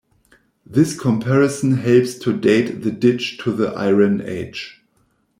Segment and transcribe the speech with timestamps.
[0.65, 4.81] This comparison helps to date the ditch to the Iron Age.